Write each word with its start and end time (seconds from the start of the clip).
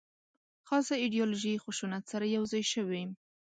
خاصه 0.67 0.93
ایدیالوژي 1.03 1.53
خشونت 1.63 2.03
سره 2.11 2.25
یو 2.35 2.43
ځای 2.51 2.63
شوې. 2.73 3.03